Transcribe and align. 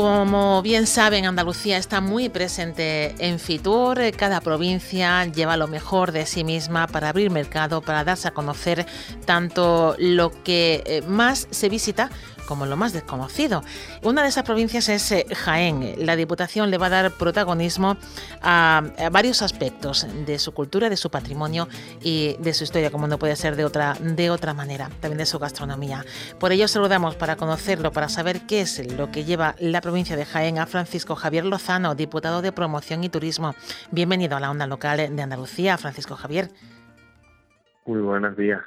Como 0.00 0.62
bien 0.62 0.86
saben, 0.86 1.26
Andalucía 1.26 1.76
está 1.76 2.00
muy 2.00 2.30
presente 2.30 3.14
en 3.18 3.38
Fitur. 3.38 4.00
Cada 4.16 4.40
provincia 4.40 5.26
lleva 5.26 5.58
lo 5.58 5.68
mejor 5.68 6.10
de 6.10 6.24
sí 6.24 6.42
misma 6.42 6.86
para 6.86 7.10
abrir 7.10 7.30
mercado, 7.30 7.82
para 7.82 8.02
darse 8.02 8.26
a 8.26 8.30
conocer 8.30 8.86
tanto 9.26 9.96
lo 9.98 10.30
que 10.42 10.82
eh, 10.86 11.02
más 11.02 11.48
se 11.50 11.68
visita 11.68 12.08
como 12.50 12.66
lo 12.66 12.76
más 12.76 12.92
desconocido. 12.92 13.62
Una 14.02 14.24
de 14.24 14.28
esas 14.28 14.42
provincias 14.42 14.88
es 14.88 15.12
eh, 15.12 15.24
Jaén. 15.32 15.94
La 16.04 16.16
Diputación 16.16 16.68
le 16.68 16.78
va 16.78 16.86
a 16.86 16.90
dar 16.90 17.12
protagonismo 17.12 17.96
a, 18.42 18.82
varios 19.12 19.40
aspectos 19.40 20.04
de 20.26 20.36
su 20.40 20.52
cultura, 20.52 20.90
de 20.90 20.96
su 20.96 21.10
patrimonio 21.10 21.68
y 22.02 22.36
de 22.40 22.52
su 22.52 22.64
historia, 22.64 22.90
como 22.90 23.06
no 23.06 23.20
puede 23.20 23.36
ser 23.36 23.54
de 23.54 23.64
otra, 23.64 23.94
de 24.00 24.30
otra 24.30 24.52
manera, 24.52 24.90
también 25.00 25.18
de 25.18 25.26
su 25.26 25.38
gastronomía. 25.38 26.04
Por 26.40 26.50
ello 26.50 26.66
saludamos 26.66 27.14
para 27.14 27.36
conocerlo, 27.36 27.92
para 27.92 28.08
saber 28.08 28.40
qué 28.48 28.62
es 28.62 28.92
lo 28.98 29.12
que 29.12 29.24
lleva 29.24 29.54
la 29.60 29.80
provincia 29.80 30.16
de 30.16 30.24
Jaén 30.24 30.58
a 30.58 30.66
Francisco 30.66 31.14
Javier 31.14 31.44
Lozano, 31.44 31.94
diputado 31.94 32.42
de 32.42 32.50
Promoción 32.50 33.04
y 33.04 33.08
Turismo. 33.08 33.54
Bienvenido 33.92 34.36
a 34.36 34.40
la 34.40 34.50
onda 34.50 34.66
local 34.66 35.14
de 35.14 35.22
Andalucía, 35.22 35.78
Francisco 35.78 36.16
Javier. 36.16 36.50
Muy 37.86 38.00
buenos 38.00 38.36
días. 38.36 38.60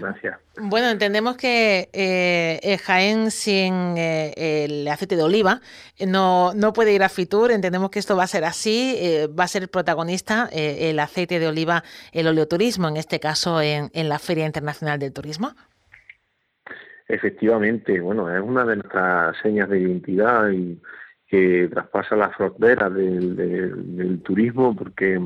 Gracias. 0.00 0.38
Bueno, 0.60 0.88
entendemos 0.88 1.36
que 1.36 1.88
eh, 1.92 2.78
Jaén 2.78 3.30
sin 3.30 3.96
eh, 3.96 4.64
el 4.64 4.88
aceite 4.88 5.16
de 5.16 5.22
oliva 5.22 5.60
no, 6.06 6.52
no 6.54 6.72
puede 6.72 6.92
ir 6.92 7.02
a 7.02 7.08
Fitur. 7.08 7.50
Entendemos 7.50 7.90
que 7.90 7.98
esto 7.98 8.16
va 8.16 8.24
a 8.24 8.28
ser 8.28 8.44
así. 8.44 8.96
Eh, 8.98 9.28
va 9.28 9.44
a 9.44 9.48
ser 9.48 9.62
el 9.62 9.68
protagonista 9.68 10.48
el 10.52 10.98
aceite 10.98 11.38
de 11.38 11.48
oliva, 11.48 11.84
el 12.12 12.26
oleoturismo, 12.26 12.88
en 12.88 12.96
este 12.96 13.20
caso 13.20 13.60
en, 13.60 13.90
en 13.92 14.08
la 14.08 14.18
Feria 14.18 14.46
Internacional 14.46 14.98
del 14.98 15.12
Turismo. 15.12 15.54
Efectivamente, 17.08 18.00
bueno, 18.00 18.34
es 18.34 18.42
una 18.42 18.64
de 18.64 18.76
nuestras 18.76 19.36
señas 19.42 19.68
de 19.70 19.80
identidad 19.80 20.50
y 20.50 20.78
que 21.28 21.68
traspasa 21.72 22.16
las 22.16 22.34
fronteras 22.36 22.92
del, 22.92 23.36
del, 23.36 24.20
turismo 24.22 24.74
porque 24.74 25.20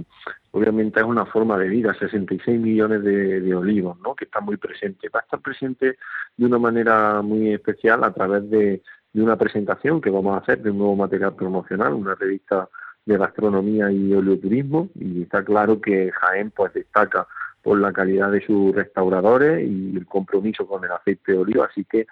obviamente 0.53 1.00
es 1.00 1.06
una 1.06 1.27
forma 1.27 1.58
de 1.58 1.69
vida, 1.69 1.95
66 1.95 2.61
millones 2.61 3.03
de, 3.03 3.55
olivos, 3.55 3.98
¿no? 4.00 4.14
que 4.14 4.27
están 4.27 4.45
muy 4.45 4.56
presentes. 4.56 5.11
Va 5.14 5.20
a 5.20 5.22
estar 5.22 5.41
presente 5.41 5.98
de 6.36 6.47
una 6.47 6.58
manera 6.58 7.20
muy 7.22 7.53
especial 7.53 8.05
a 8.05 8.12
través 8.12 8.48
de, 8.48 8.83
de 9.12 9.23
una 9.23 9.36
presentación 9.36 10.00
que 10.00 10.11
vamos 10.11 10.34
a 10.34 10.42
hacer 10.42 10.62
de 10.62 10.70
un 10.70 10.78
nuevo 10.78 10.97
material 10.97 11.34
promocional, 11.34 11.95
una 11.95 12.14
revista 12.14 12.69
de 13.05 13.19
gastronomía 13.19 13.91
y 13.91 14.12
oleoturismo 14.12 14.89
y 14.95 15.23
está 15.23 15.45
claro 15.45 15.80
que 15.80 16.11
Jaén 16.12 16.50
pues 16.50 16.73
destaca 16.73 17.27
por 17.62 17.78
la 17.78 17.92
calidad 17.92 18.30
de 18.30 18.45
sus 18.45 18.75
restauradores 18.75 19.69
y 19.69 19.97
el 19.97 20.06
compromiso 20.06 20.67
con 20.67 20.84
el 20.84 20.92
aceite 20.92 21.33
de 21.33 21.39
oliva, 21.39 21.67
así 21.67 21.84
que 21.84 22.06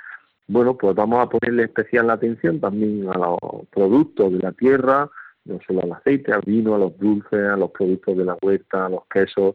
bueno, 0.48 0.76
pues 0.76 0.96
vamos 0.96 1.20
a 1.24 1.28
ponerle 1.28 1.64
especial 1.64 2.10
atención 2.10 2.58
también 2.58 3.08
a 3.08 3.18
los 3.18 3.38
productos 3.70 4.32
de 4.32 4.38
la 4.40 4.50
tierra, 4.50 5.08
no 5.50 5.60
solo 5.66 5.82
al 5.82 5.92
aceite, 5.92 6.32
al 6.32 6.42
vino, 6.42 6.74
a 6.74 6.78
los 6.78 6.96
dulces, 6.98 7.48
a 7.48 7.56
los 7.56 7.70
productos 7.70 8.16
de 8.16 8.24
la 8.24 8.36
huerta, 8.40 8.86
a 8.86 8.88
los 8.88 9.06
quesos 9.06 9.54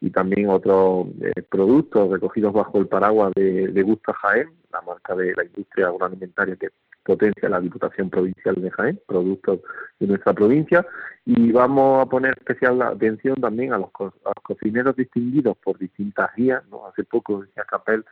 y 0.00 0.10
también 0.10 0.50
otros 0.50 1.06
eh, 1.22 1.42
productos 1.48 2.10
recogidos 2.10 2.52
bajo 2.52 2.78
el 2.78 2.88
paraguas 2.88 3.32
de, 3.34 3.82
Gusta 3.82 4.12
Jaén, 4.12 4.50
la 4.72 4.82
marca 4.82 5.14
de 5.14 5.34
la 5.34 5.44
industria 5.44 5.88
agroalimentaria 5.88 6.56
que 6.56 6.68
potencia 7.02 7.48
la 7.48 7.60
Diputación 7.60 8.10
Provincial 8.10 8.54
de 8.56 8.70
Jaén, 8.70 9.00
productos 9.06 9.60
de 9.98 10.06
nuestra 10.06 10.32
provincia, 10.32 10.86
y 11.24 11.52
vamos 11.52 12.02
a 12.02 12.08
poner 12.08 12.34
especial 12.36 12.82
atención 12.82 13.36
también 13.36 13.72
a 13.72 13.78
los, 13.78 13.90
cocineros 14.42 14.94
distinguidos 14.96 15.56
por 15.58 15.78
distintas 15.78 16.30
guías. 16.36 16.62
Hace 16.86 17.04
poco 17.04 17.40
decía 17.40 17.64
Capel 17.64 18.04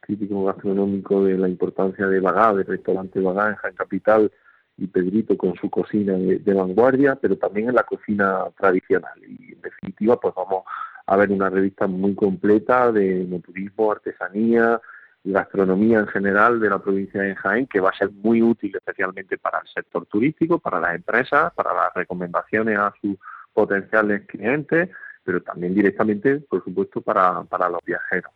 crítico 0.00 0.44
gastronómico 0.44 1.24
de 1.24 1.36
la 1.36 1.48
importancia 1.48 2.06
de 2.06 2.20
Bagá, 2.20 2.54
del 2.54 2.66
restaurante 2.66 3.20
Bagá 3.20 3.50
en 3.50 3.56
Jaén 3.56 3.74
Capital 3.74 4.32
y 4.80 4.86
Pedrito 4.86 5.36
con 5.36 5.54
su 5.56 5.68
cocina 5.68 6.14
de, 6.14 6.54
vanguardia, 6.54 7.14
pero 7.14 7.36
también 7.36 7.68
en 7.68 7.74
la 7.74 7.82
cocina 7.84 8.44
tradicional. 8.58 9.12
Y 9.26 9.52
en 9.52 9.60
definitiva, 9.60 10.18
pues 10.18 10.34
vamos 10.34 10.64
a 11.06 11.16
ver 11.16 11.30
una 11.30 11.50
revista 11.50 11.86
muy 11.86 12.14
completa 12.14 12.90
de 12.90 13.42
turismo, 13.44 13.92
artesanía, 13.92 14.80
gastronomía 15.22 15.98
en 15.98 16.06
general 16.06 16.60
de 16.60 16.70
la 16.70 16.78
provincia 16.78 17.20
de 17.20 17.36
Jaén, 17.36 17.66
que 17.66 17.80
va 17.80 17.90
a 17.90 17.98
ser 17.98 18.10
muy 18.10 18.40
útil 18.42 18.74
especialmente 18.74 19.36
para 19.36 19.58
el 19.58 19.68
sector 19.68 20.06
turístico, 20.06 20.58
para 20.58 20.80
las 20.80 20.94
empresas, 20.94 21.52
para 21.52 21.74
las 21.74 21.92
recomendaciones 21.94 22.78
a 22.78 22.92
sus 23.00 23.16
potenciales 23.52 24.26
clientes, 24.26 24.88
pero 25.22 25.42
también 25.42 25.74
directamente, 25.74 26.40
por 26.40 26.64
supuesto, 26.64 27.02
para, 27.02 27.42
para 27.44 27.68
los 27.68 27.80
viajeros. 27.84 28.32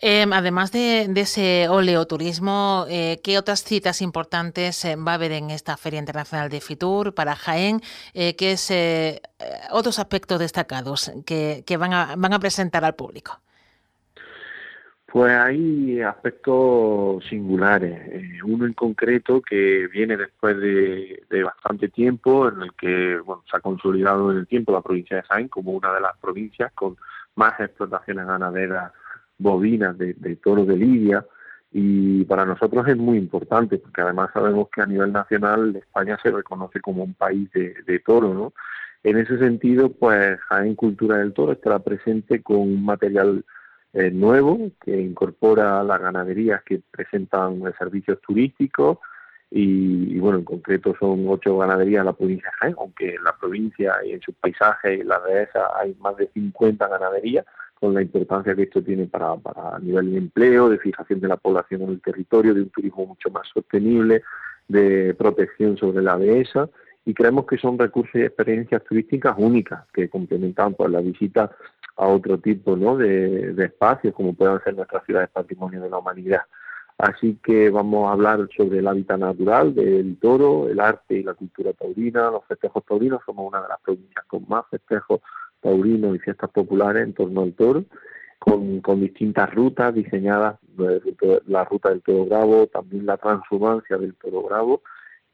Em, 0.00 0.32
además 0.32 0.70
de, 0.70 1.10
ese 1.16 1.68
oleoturismo, 1.68 2.86
eh, 2.88 3.20
¿qué 3.24 3.38
otras 3.38 3.64
citas 3.64 4.02
importantes 4.02 4.84
eh, 4.84 4.96
va 4.96 5.12
a 5.12 5.14
haber 5.14 5.32
en 5.32 5.50
esta 5.50 5.76
Feria 5.76 5.98
Internacional 5.98 6.50
de 6.50 6.60
Fitur 6.60 7.14
para 7.14 7.34
Jaén? 7.34 7.80
Eh, 8.14 8.36
¿Qué 8.36 8.52
es 8.52 8.72
otros 9.70 9.98
aspectos 9.98 10.38
destacados 10.38 11.10
que, 11.24 11.64
van, 11.78 11.92
a, 11.92 12.14
van 12.16 12.32
a 12.32 12.38
presentar 12.38 12.84
al 12.84 12.94
público? 12.94 13.40
Pues 15.06 15.32
hay 15.32 16.02
aspectos 16.02 17.24
singulares. 17.24 18.42
uno 18.44 18.66
en 18.66 18.74
concreto 18.74 19.40
que 19.40 19.88
viene 19.90 20.18
después 20.18 20.58
de, 20.60 21.24
de, 21.30 21.42
bastante 21.42 21.88
tiempo, 21.88 22.48
en 22.48 22.60
el 22.60 22.74
que 22.74 23.18
bueno, 23.24 23.42
se 23.50 23.56
ha 23.56 23.60
consolidado 23.60 24.30
en 24.30 24.38
el 24.38 24.46
tiempo 24.46 24.70
la 24.70 24.82
provincia 24.82 25.16
de 25.16 25.22
Jaén 25.22 25.48
como 25.48 25.72
una 25.72 25.94
de 25.94 26.02
las 26.02 26.16
provincias 26.18 26.70
con 26.74 26.98
más 27.36 27.58
explotaciones 27.58 28.26
ganaderas 28.26 28.92
bovinas 29.38 29.96
de, 29.96 30.14
de 30.14 30.36
toro 30.36 30.64
de 30.64 30.76
Lidia 30.76 31.24
y 31.70 32.24
para 32.24 32.46
nosotros 32.46 32.86
es 32.88 32.96
muy 32.96 33.18
importante 33.18 33.78
porque 33.78 34.00
además 34.00 34.30
sabemos 34.32 34.68
que 34.70 34.80
a 34.80 34.86
nivel 34.86 35.12
nacional 35.12 35.76
España 35.76 36.18
se 36.22 36.30
reconoce 36.30 36.80
como 36.80 37.02
un 37.04 37.14
país 37.14 37.50
de, 37.52 37.98
toro, 38.04 38.32
¿no? 38.32 38.52
En 39.04 39.18
ese 39.18 39.38
sentido, 39.38 39.92
pues 39.92 40.40
Jaén 40.48 40.74
Cultura 40.74 41.18
del 41.18 41.32
Toro 41.32 41.52
estará 41.52 41.78
presente 41.78 42.42
con 42.42 42.58
un 42.58 42.84
material 42.84 43.44
eh, 43.92 44.10
nuevo 44.10 44.70
que 44.82 45.00
incorpora 45.00 45.82
las 45.84 46.00
ganaderías 46.00 46.62
que 46.64 46.80
presentan 46.90 47.62
servicios 47.78 48.20
turísticos 48.20 48.98
y, 49.50 50.18
bueno, 50.18 50.38
en 50.38 50.44
concreto 50.44 50.94
son 50.98 51.24
ocho 51.28 51.56
ganaderías 51.58 52.00
en 52.00 52.06
la 52.06 52.12
provincia 52.12 52.50
de 52.50 52.56
Jaén, 52.58 52.74
aunque 52.78 53.14
en 53.14 53.24
la 53.24 53.36
provincia 53.36 53.94
y 54.04 54.12
en 54.12 54.20
sus 54.20 54.34
paisajes 54.34 55.00
y 55.00 55.04
la 55.04 55.20
dehesa 55.20 55.78
hay 55.78 55.94
más 56.00 56.16
de 56.16 56.28
50 56.28 56.88
ganaderías, 56.88 57.46
con 57.78 57.94
la 57.94 58.02
importancia 58.02 58.54
que 58.54 58.62
esto 58.62 58.82
tiene 58.82 59.06
para, 59.06 59.36
para 59.36 59.78
nivel 59.78 60.12
de 60.12 60.18
empleo, 60.18 60.68
de 60.68 60.78
fijación 60.78 61.20
de 61.20 61.28
la 61.28 61.36
población 61.36 61.82
en 61.82 61.90
el 61.90 62.00
territorio, 62.00 62.54
de 62.54 62.62
un 62.62 62.70
turismo 62.70 63.06
mucho 63.06 63.30
más 63.30 63.48
sostenible, 63.52 64.22
de 64.68 65.14
protección 65.14 65.76
sobre 65.76 66.02
la 66.02 66.18
dehesa 66.18 66.68
y 67.04 67.14
creemos 67.14 67.46
que 67.46 67.56
son 67.56 67.78
recursos 67.78 68.14
y 68.16 68.22
experiencias 68.22 68.84
turísticas 68.84 69.34
únicas 69.38 69.86
que 69.94 70.10
complementan 70.10 70.74
pues, 70.74 70.90
la 70.90 71.00
visita 71.00 71.50
a 71.96 72.06
otro 72.06 72.38
tipo 72.38 72.76
¿no? 72.76 72.96
de, 72.96 73.54
de 73.54 73.64
espacios 73.64 74.14
como 74.14 74.34
puedan 74.34 74.62
ser 74.62 74.76
nuestras 74.76 75.04
ciudades 75.06 75.30
patrimonio 75.30 75.80
de 75.80 75.88
la 75.88 75.98
humanidad. 75.98 76.42
Así 76.98 77.38
que 77.44 77.70
vamos 77.70 78.08
a 78.08 78.12
hablar 78.12 78.48
sobre 78.56 78.80
el 78.80 78.88
hábitat 78.88 79.20
natural 79.20 79.72
del 79.72 80.18
toro, 80.18 80.68
el 80.68 80.80
arte 80.80 81.14
y 81.14 81.22
la 81.22 81.34
cultura 81.34 81.72
taurina, 81.72 82.30
los 82.30 82.44
festejos 82.44 82.84
taurinos. 82.84 83.22
Somos 83.24 83.46
una 83.46 83.62
de 83.62 83.68
las 83.68 83.80
provincias 83.80 84.24
con 84.26 84.44
más 84.48 84.64
festejos 84.68 85.20
taurinos 85.60 86.16
y 86.16 86.18
fiestas 86.18 86.50
populares 86.50 87.04
en 87.04 87.14
torno 87.14 87.42
al 87.42 87.52
toro, 87.54 87.84
con, 88.38 88.80
con 88.80 89.00
distintas 89.00 89.52
rutas 89.54 89.94
diseñadas, 89.94 90.58
la 91.46 91.64
ruta 91.64 91.90
del 91.90 92.02
toro 92.02 92.24
bravo, 92.26 92.66
también 92.68 93.06
la 93.06 93.16
transhumancia 93.16 93.96
del 93.98 94.14
toro 94.14 94.42
bravo 94.42 94.82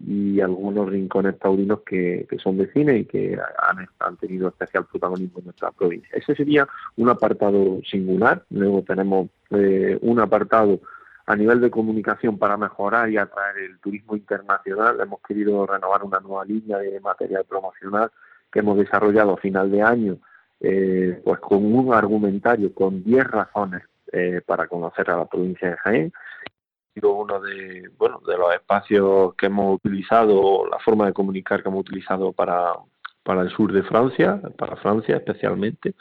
y 0.01 0.41
algunos 0.41 0.89
rincones 0.89 1.39
taurinos 1.39 1.81
que, 1.87 2.27
que 2.29 2.39
son 2.39 2.59
vecinos 2.59 2.97
y 2.97 3.05
que 3.05 3.39
han, 3.69 3.89
han, 4.01 4.17
tenido 4.17 4.49
especial 4.49 4.87
protagonismo 4.87 5.39
en 5.39 5.45
nuestra 5.47 5.71
provincia. 5.71 6.11
Ese 6.13 6.35
sería 6.35 6.67
un 6.97 7.09
apartado 7.09 7.81
singular. 7.89 8.45
Luego 8.51 8.83
tenemos 8.83 9.29
eh, 9.51 9.99
un 10.03 10.19
apartado 10.21 10.81
a 11.27 11.37
nivel 11.37 11.61
de 11.61 11.71
comunicación 11.71 12.39
para 12.39 12.57
mejorar 12.57 13.09
y 13.09 13.17
atraer 13.17 13.57
el 13.59 13.79
turismo 13.79 14.17
internacional. 14.17 15.01
Hemos 15.01 15.21
querido 15.23 15.67
renovar 15.67 16.03
una 16.03 16.21
nueva 16.21 16.45
línea 16.45 16.79
de 16.79 17.01
material 17.01 17.45
promocional 17.49 18.11
que 18.55 18.61
hemos 18.61 18.79
desarrollado 18.79 19.33
a 19.33 19.37
final 19.37 19.69
de 19.69 19.83
año, 19.83 20.19
eh, 20.61 21.21
pues 21.25 21.41
con 21.41 21.65
un 21.75 21.93
argumentario 21.93 22.73
con 22.73 23.03
10 23.03 23.25
razones 23.27 23.83
eh, 24.13 24.41
para 24.47 24.69
conocer 24.69 25.11
a 25.11 25.17
la 25.17 25.27
provincia 25.27 25.71
de 25.71 25.77
Jaén. 25.77 26.13
Uno 27.03 27.41
de, 27.41 27.91
bueno, 27.99 28.21
de 28.25 28.39
los 28.39 28.55
espacios 28.55 29.35
que 29.35 29.47
hemos 29.47 29.75
utilizado, 29.75 30.69
la 30.71 30.79
forma 30.79 31.07
de 31.07 31.13
comunicar 31.13 31.61
que 31.61 31.69
hemos 31.69 31.81
utilizado 31.81 32.33
para, 32.33 32.73
para 33.25 33.43
el 33.43 33.51
sur 33.51 33.73
de 33.73 33.83
Francia, 33.83 34.41
para 34.57 34.77
Francia 34.77 35.17
especialmente, 35.17 35.97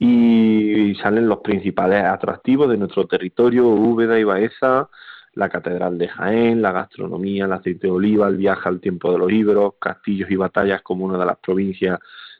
y, 0.00 0.96
salen 0.96 1.28
los 1.28 1.38
principales 1.38 2.02
atractivos 2.02 2.68
de 2.70 2.76
nuestro 2.76 3.06
territorio, 3.06 3.68
Úbeda 3.68 4.18
y 4.18 4.24
Baeza, 4.24 4.88
la 5.34 5.48
Catedral 5.48 5.98
de 5.98 6.08
Jaén, 6.08 6.62
la 6.62 6.72
gastronomía, 6.72 7.44
el 7.44 7.52
aceite 7.52 7.86
de 7.86 7.92
oliva, 7.92 8.28
el 8.28 8.36
viaje 8.36 8.68
al 8.68 8.80
tiempo 8.80 9.12
de 9.12 9.18
los 9.18 9.32
Ibros, 9.32 9.74
castillos 9.80 10.30
y 10.30 10.36
batallas 10.36 10.82
como 10.82 11.04
una 11.04 11.18
de 11.18 11.26
las 11.26 11.38
provincias 11.38 11.98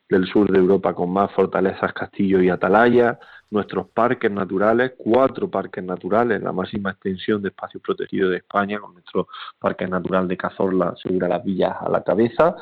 del 0.08 0.26
sur 0.26 0.50
de 0.50 0.58
Europa 0.58 0.94
con 0.94 1.10
más 1.10 1.32
fortalezas, 1.32 1.92
castillos 1.92 2.42
y 2.42 2.50
atalayas, 2.50 3.18
nuestros 3.50 3.88
parques 3.88 4.30
naturales, 4.30 4.92
cuatro 4.96 5.50
parques 5.50 5.82
naturales, 5.82 6.42
la 6.42 6.52
máxima 6.52 6.90
extensión 6.90 7.40
de 7.40 7.48
espacios 7.48 7.82
protegidos 7.82 8.30
de 8.30 8.38
España, 8.38 8.78
con 8.80 8.94
nuestro 8.94 9.28
parque 9.58 9.86
natural 9.86 10.28
de 10.28 10.36
Cazorla, 10.36 10.94
Segura 11.02 11.28
las 11.28 11.44
Villas 11.44 11.76
a 11.80 11.88
la 11.88 12.02
cabeza, 12.02 12.56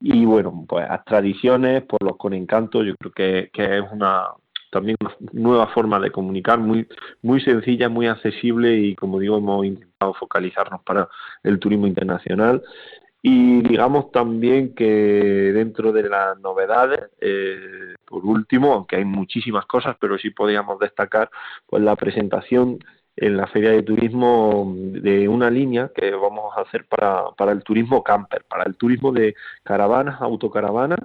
y 0.00 0.24
bueno, 0.24 0.64
pues 0.68 0.88
las 0.88 1.04
tradiciones, 1.04 1.82
por 1.82 2.02
los 2.02 2.16
con 2.16 2.32
encanto, 2.32 2.82
yo 2.82 2.94
creo 2.96 3.12
que, 3.12 3.50
que 3.52 3.78
es 3.78 3.84
una 3.92 4.28
también 4.70 4.96
una 5.00 5.16
nueva 5.32 5.66
forma 5.68 5.98
de 6.00 6.10
comunicar, 6.10 6.58
muy, 6.58 6.86
muy 7.22 7.40
sencilla, 7.40 7.88
muy 7.88 8.06
accesible 8.06 8.76
y 8.76 8.94
como 8.94 9.18
digo, 9.18 9.38
hemos 9.38 9.64
intentado 9.64 10.14
focalizarnos 10.14 10.82
para 10.82 11.08
el 11.42 11.58
turismo 11.58 11.86
internacional. 11.86 12.62
Y 13.22 13.62
digamos 13.62 14.12
también 14.12 14.74
que 14.74 14.84
dentro 14.84 15.92
de 15.92 16.08
las 16.08 16.38
novedades, 16.38 17.10
eh, 17.20 17.94
por 18.04 18.24
último, 18.24 18.72
aunque 18.72 18.96
hay 18.96 19.04
muchísimas 19.04 19.66
cosas, 19.66 19.96
pero 20.00 20.16
sí 20.18 20.30
podríamos 20.30 20.78
destacar 20.78 21.30
pues 21.66 21.82
la 21.82 21.96
presentación 21.96 22.78
en 23.16 23.36
la 23.36 23.46
Feria 23.48 23.70
de 23.70 23.82
Turismo 23.82 24.72
de 24.76 25.28
una 25.28 25.50
línea 25.50 25.90
que 25.94 26.10
vamos 26.12 26.56
a 26.56 26.60
hacer 26.60 26.84
para, 26.84 27.30
para 27.36 27.52
el 27.52 27.64
turismo 27.64 28.04
camper, 28.04 28.44
para 28.44 28.64
el 28.64 28.76
turismo 28.76 29.10
de 29.10 29.34
caravanas, 29.64 30.20
autocaravanas 30.20 31.00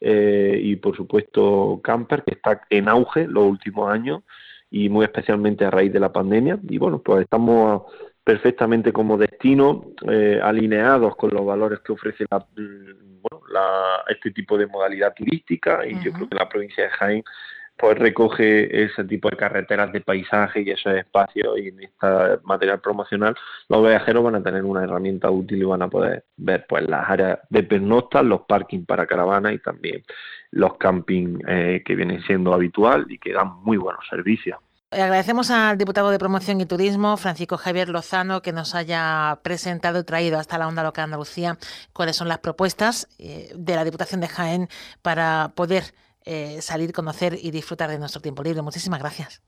eh, 0.00 0.58
y 0.62 0.76
por 0.76 0.96
supuesto 0.96 1.80
camper, 1.82 2.22
que 2.24 2.34
está 2.34 2.62
en 2.70 2.88
auge 2.88 3.26
los 3.26 3.44
últimos 3.44 3.90
años 3.90 4.22
y 4.70 4.88
muy 4.88 5.04
especialmente 5.04 5.64
a 5.64 5.70
raíz 5.70 5.92
de 5.92 6.00
la 6.00 6.12
pandemia. 6.12 6.58
Y 6.68 6.78
bueno, 6.78 7.00
pues 7.00 7.22
estamos 7.22 7.82
perfectamente 8.22 8.92
como 8.92 9.16
destino, 9.16 9.92
eh, 10.10 10.40
alineados 10.42 11.14
con 11.16 11.30
los 11.30 11.46
valores 11.46 11.78
que 11.80 11.92
ofrece 11.92 12.26
la, 12.30 12.40
mm, 12.40 13.22
bueno, 13.22 13.46
la, 13.52 14.02
este 14.08 14.32
tipo 14.32 14.58
de 14.58 14.66
modalidad 14.66 15.14
turística 15.14 15.86
y 15.86 15.94
yo 16.02 16.12
creo 16.12 16.28
que 16.28 16.36
la 16.36 16.48
provincia 16.48 16.84
de 16.84 16.90
Jaén 16.90 17.24
pues 17.76 17.98
recoge 17.98 18.84
ese 18.84 19.04
tipo 19.04 19.28
de 19.28 19.36
carreteras 19.36 19.92
de 19.92 20.00
paisaje 20.00 20.62
y 20.62 20.70
esos 20.70 20.94
espacios 20.94 21.58
y 21.58 21.68
en 21.68 21.82
esta 21.82 22.40
material 22.42 22.80
promocional 22.80 23.36
los 23.68 23.86
viajeros 23.86 24.24
van 24.24 24.36
a 24.36 24.42
tener 24.42 24.64
una 24.64 24.84
herramienta 24.84 25.30
útil 25.30 25.62
y 25.62 25.64
van 25.64 25.82
a 25.82 25.88
poder 25.88 26.24
ver 26.36 26.66
pues 26.68 26.88
las 26.88 27.08
áreas 27.08 27.38
de 27.50 27.62
pernoctas, 27.62 28.24
los 28.24 28.42
parking 28.42 28.84
para 28.84 29.06
caravanas 29.06 29.52
y 29.52 29.58
también 29.58 30.02
los 30.52 30.76
camping 30.78 31.38
eh, 31.46 31.82
que 31.84 31.94
vienen 31.94 32.22
siendo 32.22 32.54
habitual 32.54 33.06
y 33.08 33.18
que 33.18 33.32
dan 33.32 33.62
muy 33.62 33.76
buenos 33.76 34.04
servicios. 34.08 34.58
Agradecemos 34.90 35.50
al 35.50 35.76
diputado 35.76 36.10
de 36.10 36.18
Promoción 36.18 36.60
y 36.60 36.64
Turismo, 36.64 37.16
Francisco 37.16 37.58
Javier 37.58 37.88
Lozano, 37.88 38.40
que 38.40 38.52
nos 38.52 38.74
haya 38.74 39.40
presentado 39.42 39.98
y 39.98 40.04
traído 40.04 40.38
hasta 40.38 40.58
la 40.58 40.68
Onda 40.68 40.84
Local 40.84 41.04
Andalucía 41.04 41.58
cuáles 41.92 42.16
son 42.16 42.28
las 42.28 42.38
propuestas 42.38 43.08
eh, 43.18 43.50
de 43.54 43.74
la 43.74 43.84
Diputación 43.84 44.20
de 44.20 44.28
Jaén 44.28 44.68
para 45.02 45.52
poder 45.56 45.92
eh, 46.26 46.60
salir, 46.60 46.92
conocer 46.92 47.38
y 47.40 47.50
disfrutar 47.50 47.90
de 47.90 47.98
nuestro 47.98 48.20
tiempo 48.20 48.42
libre. 48.42 48.62
Muchísimas 48.62 49.00
gracias. 49.00 49.42